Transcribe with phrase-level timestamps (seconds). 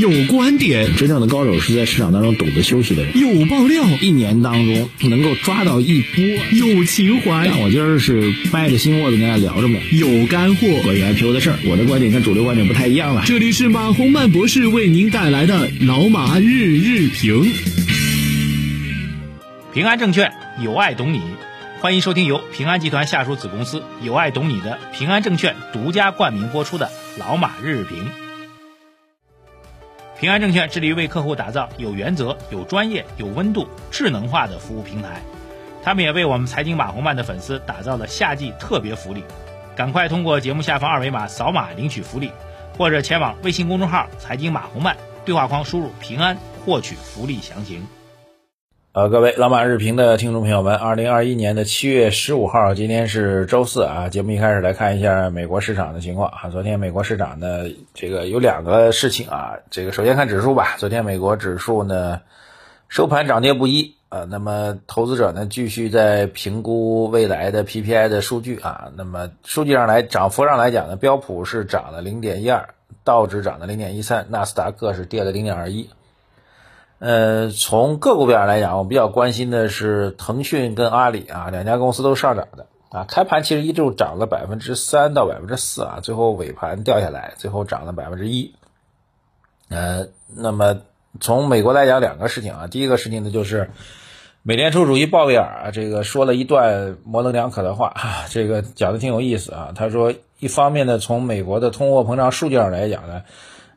[0.00, 3.18] 有观点，真正的高手是在市场当中懂得休息的人。
[3.18, 6.24] 有爆料，一年当中能够抓到一波。
[6.52, 9.78] 有情怀，但我今儿是掰着心窝子跟大家聊着呢。
[9.92, 13.24] 有干货，关于 IPO 的事儿，我的观点跟主流观点不太一样了。
[13.26, 17.52] 这里是马洪曼博士为您带来的老马日日评。
[19.74, 20.32] 平安证券
[20.64, 21.20] 有爱懂你，
[21.80, 28.29] 欢迎收听由平安集团下属子公司有爱懂你的平安证券独家冠名播出的老马日日评。
[30.20, 35.22] 平安证券致力于为客户打造有原则、有专业、有温度、智能化的服务平台。
[35.82, 39.24] 他们也为我们财经马红漫的粉丝打造了夏季特别福利，
[39.74, 42.30] 赶快通过节目下方二维码扫码领取福利，
[42.76, 44.94] 或者前往微信公众号“财经马红漫”
[45.24, 47.86] 对话框输入“平安”获取福利详情。
[48.92, 54.08] 呃，各位老马日评的听众朋友们，二零二一年的七月十五号，今天是周四啊。
[54.08, 56.50] 节目一开始来看一下美国市场的情况啊。
[56.50, 59.58] 昨天美国市场呢，这个有两个事情啊。
[59.70, 62.22] 这个首先看指数吧，昨天美国指数呢
[62.88, 64.26] 收盘涨跌不一啊。
[64.28, 68.90] 那么投资者呢继续在评估未来的 PPI 的数据啊。
[68.96, 72.70] 那么数据上来涨幅上来讲呢，标普是涨了零点一二，
[73.04, 75.88] 道指涨了零点一三，纳斯达克是跌了零点二一。
[77.00, 83.06] 呃，从个股表上来讲，我比较关心的是腾讯跟阿里啊，两家公司都上涨的啊。
[83.08, 88.54] 开盘其实一度涨了百分之三到百分之四啊，最后尾盘掉下来，最后涨了百分之一。
[89.70, 90.82] 呃，那么
[91.20, 93.70] 从美国来讲，两个事情啊，第一个事情呢就是
[94.42, 97.94] 美联储主席鲍威尔啊，这个说了一段模棱两可的话，
[98.28, 99.72] 这个讲的挺有意思啊。
[99.74, 103.22] 他说，一方面呢，从美国的通货膨胀数据上来讲呢，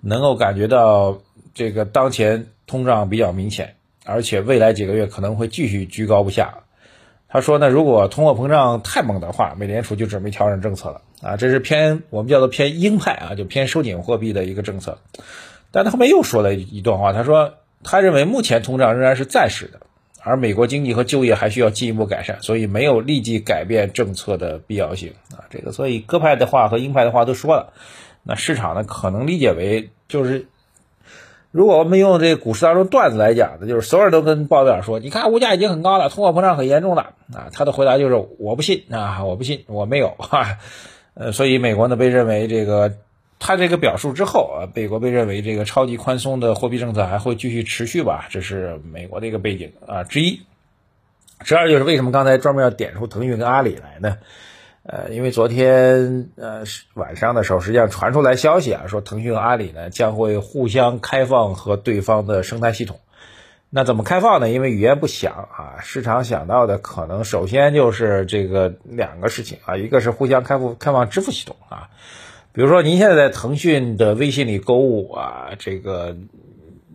[0.00, 1.18] 能够感觉到
[1.54, 2.46] 这个当前。
[2.64, 3.74] 通胀比较明显，
[4.06, 6.54] 而且未来几个月可能会继续居高不下。
[7.28, 15.00] 他说呢，如果通货膨胀太猛的话，美联储就准备调整政策了啊，这是偏我们叫做偏鹰派啊，就偏收紧货币的一个政策。
[15.70, 19.80] 但他后面又说了一段话，他说他认为目前通胀仍然是暂时的，
[20.22, 25.44] 而美国经济和就业还需要进一步改善，所以没有立即改变政策的必要性啊。
[25.50, 27.74] 这个所以鸽派的话和鹰派的话都说了，
[28.22, 30.46] 那市场呢可能理解为就是。
[31.52, 40.56] 如果我们用这个股市当中段子来讲的，就是所有人都跟鲍威尔说：“你看物价已经很高了，通货膨胀很严重了。”啊，他的回答就是：“我不信啊，我不信，我没有。”哈，
[41.14, 42.94] 呃，所以美国呢被认为这个
[43.38, 48.28] 他这个表述之后啊，美国被认为这个超级宽松的货币政策还会继续持续吧？
[48.30, 50.40] 这是美国的一个背景啊之一。
[51.44, 54.16] 十二就是为什么刚才专门要点出腾讯跟阿里来呢？
[54.84, 62.98] 呃，因为昨天呃晚上的时候，实际上传出来消息啊，说腾讯阿里呢将会互相开放和对方的生态系统。
[63.70, 64.50] 那怎么开放呢？
[64.50, 71.88] 因为语言不详啊，市场想到的可能首先就是这个两个事情啊，一个是互相开放开放支付系统啊，
[72.52, 76.16] 比如说您现在在腾讯的微信里购物啊，这个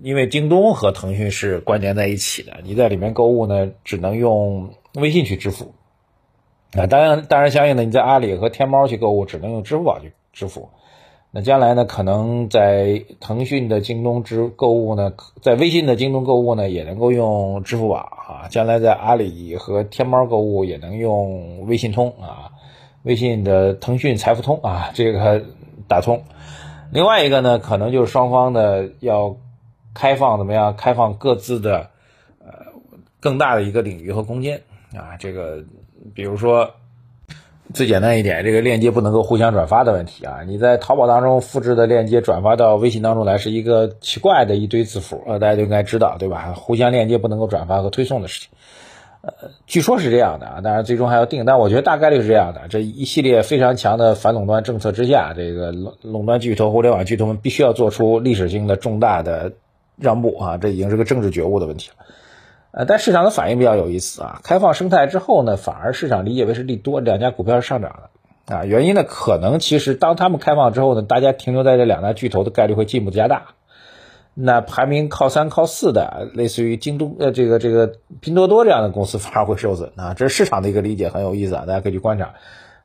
[0.03, 5.73] 因为京东和腾讯是关联在一起的，你在里面购物呢，只能用微信去支付。
[6.73, 10.69] 那当然，当然相应的，你在阿里和天猫去购物，只能用支付宝去支付。
[11.31, 18.47] 那将来呢，可能在腾讯的京东支购物呢，在微信的京东购物呢，也能够用支付宝啊。
[18.49, 22.51] 将来在阿里和天猫购物也能用微信通啊，
[23.03, 25.43] 微信的腾讯财付通啊，这个
[25.87, 26.23] 打通。
[26.91, 29.37] 另外一个呢，可能就是双方的要
[29.93, 30.75] 开放怎么样？
[30.75, 31.89] 开放各自的
[32.39, 32.73] 呃
[33.21, 34.61] 更大的一个领域和空间
[34.93, 35.63] 啊，这个。
[36.13, 36.71] 比如说，
[37.73, 40.39] 最简单一点，这个链接不能够互相转发的问题啊！
[40.47, 46.53] 你在淘宝当中复制的链接转发到微信当中来，是一个奇怪的一堆字符，呃，大家都应该知道，对吧？
[46.55, 48.49] 互相链接不能够转发和推送的事情，
[49.21, 49.33] 呃，
[49.65, 52.69] 据说是这样的啊，当然最终还要定，但我觉得大概率是这样的。
[52.69, 59.51] 这一系列非常强的反垄断政策之下，这个垄垄断巨头、互联网巨头们必须要做出历史性的重大的
[59.99, 60.57] 让步啊！
[60.57, 62.05] 这已经是个政治觉悟的问题了。
[62.77, 64.39] 呃，但市场的反应比较有意思啊。
[64.43, 68.01] 开放生态之后呢，反而市场理解为是利多，两家股票是上涨
[68.45, 68.65] 的啊。
[68.65, 73.47] 原因呢，可能其实当他们开放之后呢，大家停留在这两大巨头的概率会进一步加大。
[74.35, 80.13] 那排名靠三靠四的，类似于京东呃这个这个拼多多这样的公司反而会受损啊。
[80.13, 82.35] 这是市场的一个理解，很有意思啊，大家可以去观察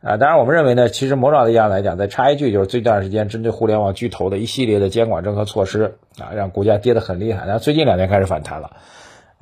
[0.00, 0.17] 啊。
[0.17, 8.70] 当然，我们认为呢，其实某种意义上来讲，再插一句，就是最近段时间针对互联网巨头的一系列的监管政策措施啊，让股价跌得很厉害，然后最近两天开始反弹了。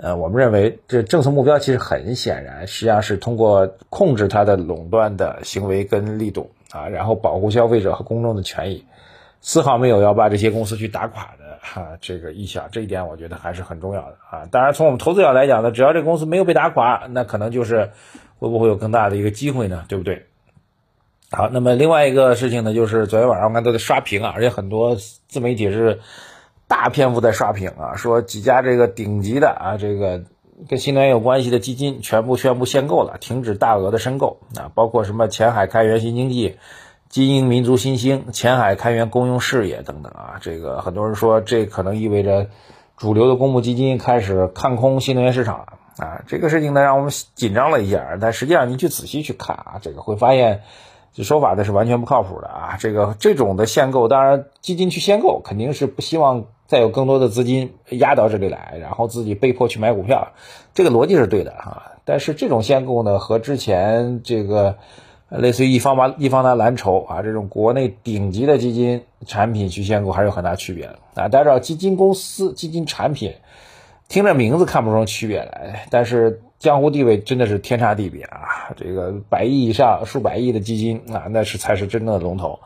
[0.03, 8.87] 呃，我们认为这政策目标其实很显然，实际上是通过控制它的垄断的行为跟力度啊，然后保护消费者和公众的权益，
[9.43, 14.49] 丝毫没有要把这些公司去打垮的哈这个意向，这一点我觉得还是很重要的啊。
[14.51, 17.91] 当然，从我们投资角来讲呢，只要这公司没有被打垮，那可能就是
[18.39, 19.85] 会不会有更大的一个机会呢？
[19.87, 20.25] 对不对？
[21.31, 24.97] 好，那么另外一个事情呢，就是昨天晚上我看都在刷屏啊，而且很多
[25.29, 26.01] 自媒体是。
[26.71, 30.23] 大篇幅在刷屏啊，说几家这个顶级的啊，这个
[30.69, 36.59] 跟新能源有关系的基金全部宣布限购了，停止大额的申购啊，包括什么前海开源新经济、
[37.09, 42.47] 金鹰民族新兴、前海开源公用事业等等啊，这个很多人说这可能意味着
[42.97, 45.67] 主流的公募基金开始看空新能源市场了
[45.99, 50.63] 啊，这个事情呢让我们紧张了一下，但实际上你去仔细去看啊，这个会发现。
[51.13, 52.77] 这说法呢是完全不靠谱的啊！
[52.79, 60.29] 这个这种的限购，当然基金去限购肯定是不希望再有更多的资金压到这里来，然后自己被迫去买股票，
[60.73, 61.97] 这个逻辑是对的哈。
[62.05, 64.77] 但是这种限购呢，和之前这个
[65.29, 71.27] 类似于易方达、易方达蓝筹啊这种国内顶级的基金产品去限购还是有很大区别的啊。
[71.27, 73.35] 大家知道，基金公司、基金产品
[74.09, 76.41] 听着名字看不出区别来，但是。
[76.61, 78.77] 江湖地位真的是天差地别啊！
[78.77, 82.59] 这个百亿以上、数百亿的基金啊，那是才是真正的龙头。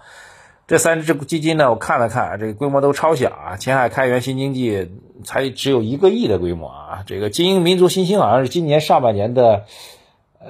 [0.66, 3.56] 这三只基金呢，我看了看，这个规模都超小啊。
[3.56, 4.90] 前海开源新经济
[5.22, 7.04] 才只有一个亿的规模啊。
[7.06, 9.64] 这个精英民族新兴好像是今年上半年的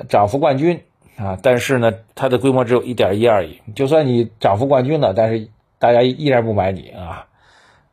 [0.08, 0.82] 涨幅冠军
[1.16, 3.61] 啊，但是呢，它的规模只有一点一二亿。
[3.75, 7.26] 就算你涨幅冠军了，但是大家依然不买你啊。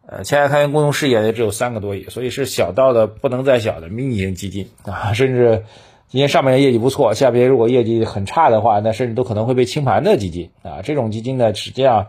[0.08, 5.64] 呃，前海开源公用事业也只有三个多亿，所以是小到的不能再小的迷你型基金啊，甚至
[6.12, 10.82] 今年上半年业绩不错，下半年如果业绩很差的话，那甚至都可能会被清盘的基金啊。
[10.84, 12.08] 这种基金呢，实际上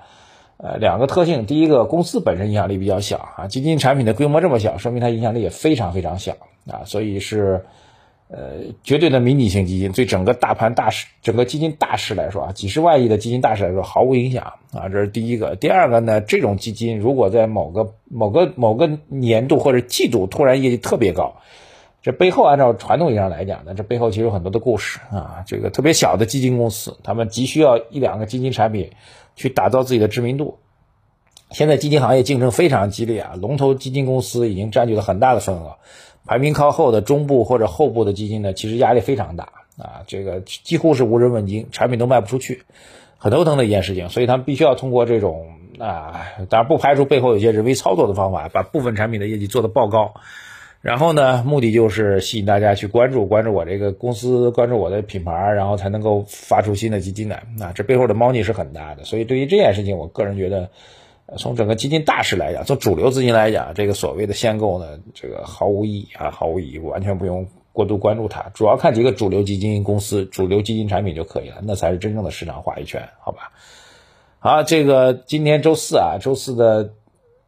[0.56, 6.32] 呃两个特性，第一个公司本身影响力比较小啊，基金产品的规模这么小，说明它影响力也非常非常小
[6.66, 7.64] 啊，所以是。
[8.34, 15.54] 呃，绝对的迷你型基金对整个大盘大势、整个基金大势来说啊，几十万亿的基金大势来说毫无影响啊，这是第一个。
[15.54, 21.42] 第二个呢，这种基金如果在某个某个某个年度或者季度突然业绩特别高，
[22.02, 25.44] 这背后按照传统意义上来讲呢，这背后其实有很多的故事啊。
[25.46, 28.90] 这个特别小的基金公司，他们急需要一两个基金产品
[29.36, 30.58] 去打造自己的知名度。
[31.50, 35.76] 现在基金行业竞争非常激烈啊，龙头基金公司已经占据了很大的份额。
[36.26, 39.44] 排名靠后的中部或者后部的基金呢，其实压力非常大
[39.76, 42.62] 啊，这个几乎是无人问津，产品都卖不出去，
[43.18, 44.08] 很头疼的一件事情。
[44.08, 45.46] 所以他们必须要通过这种
[45.78, 50.14] 啊，当然不排除背后有些人为操作的方法，把部分产品的业绩做得爆高，
[50.82, 57.44] 然后呢，目的就是吸引大家去关注，关注我这个公司，关注我的品牌，然后才能够发出新的基金来。
[57.56, 59.04] 那这背后的猫腻是很大的。
[59.04, 60.68] 所以对于这件事情，我个人觉得。
[61.38, 68.50] 从整个基金大势来讲，从主流资金来讲，这个所谓的限购呢，这个毫无意义啊，毫无意义，完全不用过度关注它。
[68.52, 73.52] 主要看几个主流基金公司、主流基金产品就可以了，那才是真正的市场话语权，好吧？
[74.40, 76.92] 好，这个今天周四啊，周四的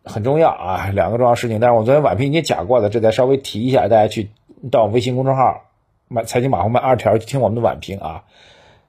[0.04, 1.58] 很重要啊，两个重要事情。
[1.60, 4.30] 但是我昨天晚评已经讲过了，这再稍微提一下，大家去
[4.70, 5.62] 到微信公众号
[6.08, 8.24] “买财经马红漫二条”去听我们的晚评啊。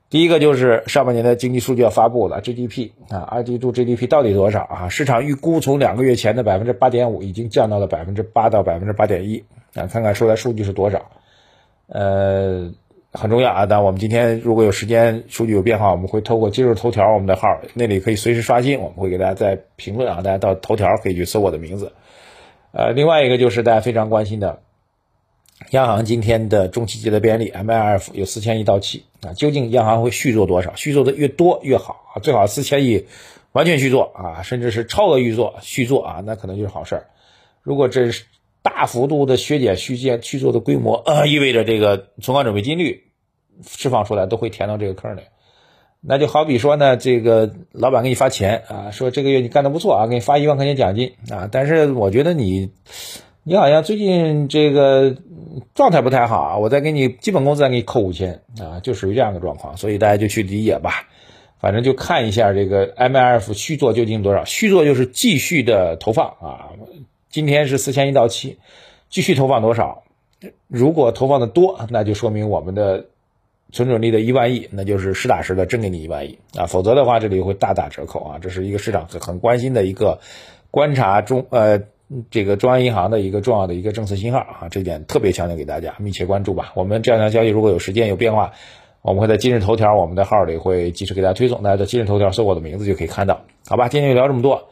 [0.10, 4.90] 第一个就是上半年的经济数据要发布了，GDP 啊，二季度 GDP 到底多少啊？
[4.90, 11.10] 市场预估从两个月前的百分之八点五已经降到了百分之八到百分之八点一啊，看看出来数据是多少？
[11.88, 12.72] 呃，
[13.16, 13.66] 很重要啊。
[13.66, 21.94] 但我们今天如果有时间，数据有变化，我们会透过今日头条我们的号，那里可以随时刷新，我们会给大家在评论啊，大家到头条可以去搜我的名字。
[22.72, 24.62] 呃，另外一个就是大家非常关心的。
[25.72, 30.76] 央行今天的中期借贷便利 MLF 有四千亿到期啊，究竟央行会续做多少？
[30.76, 33.08] 续做的越多越好啊，最好四千亿
[33.54, 37.06] 完全续做啊，甚至是超额预做续做啊，那可能就是好事儿。
[37.64, 38.26] 如果这是
[38.62, 43.04] 大幅度的削减续建续做的规模，意味着这个存款准备金率
[43.64, 45.22] 释放出来都会填到这个坑里。
[46.02, 52.72] 那就好比说呢，这个老板给你发钱啊，说这个月你干的不错啊，给你发一万块钱奖金啊，但是我觉得你。
[53.48, 55.18] 你好像最近这个
[55.76, 61.08] 状态不太好啊，我再给你基本工资再给你扣五千啊，就属于这样的状况，所以大家就去理解吧。
[61.60, 66.70] 反正就看一下这个 MLF 续做究竟多少，续做就是继续的投放啊。
[67.30, 68.58] 今天是四千一到期，
[69.10, 70.02] 继续投放多少？
[70.68, 73.06] 如果投放的多，那就说明我们的
[73.76, 76.66] 存准率的一万亿，那就是实打实的真给你一万亿啊。
[76.66, 78.40] 否则的话，这里会大打折扣啊。
[78.42, 80.20] 这是一个市场很很关心的一个
[80.72, 81.82] 观察中呃。
[82.30, 86.72] 这个中央银行的一个重要的一个政策信号啊，这点特别强调给大家，密切关注吧。
[86.76, 88.54] 我们这两条消息如果有时间有变化，
[89.02, 93.42] 我们会在今日头条我们的号里会及时给大家推送，大家在今日头条搜我的名字就可以看到。
[93.68, 94.70] 好吧，今天就聊这么多。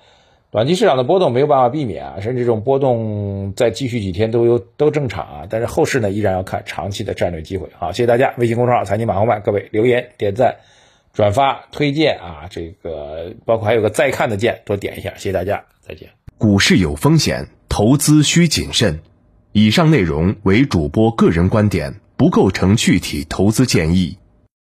[0.53, 5.47] 短期市场的波动没有办法避免啊，甚至这种波动再继续几天都有都正常啊。
[5.49, 7.69] 但是后市呢，依然要看长期的战略机会。
[7.75, 8.35] 好，谢谢大家。
[8.37, 10.57] 微信公众号财经马后漫，各位留言、点赞、
[11.11, 15.13] 转发、推荐啊，这个包括还有个再看的键，多点一下。
[15.15, 16.09] 谢谢大家，再见。
[16.37, 18.99] 股市有风险，投资需谨慎。
[19.53, 24.19] 以上内容为主播个人观点，不构成具体投资建议。